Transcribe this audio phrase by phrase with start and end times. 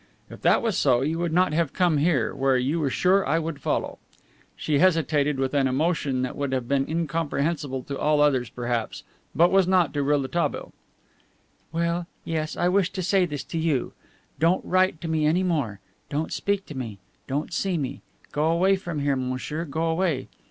[0.31, 3.37] "If that was so, you would not have come here, where you were sure I
[3.37, 3.99] would follow."
[4.55, 9.03] She hesitated, with an emotion that would have been incomprehensible to all others perhaps,
[9.35, 10.73] but was not to Rouletabille.
[11.71, 13.93] "Well, yes, I wished to say this to you:
[14.39, 15.79] Don't write to me any more.
[16.09, 16.97] Don't speak to me.
[17.27, 18.01] Don't see me.
[18.31, 20.29] Go away from here, monsieur; go away.